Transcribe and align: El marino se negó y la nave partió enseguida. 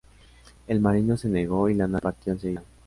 El 0.67 0.79
marino 0.79 1.15
se 1.15 1.29
negó 1.29 1.69
y 1.69 1.75
la 1.75 1.85
nave 1.85 2.01
partió 2.01 2.33
enseguida. 2.33 2.63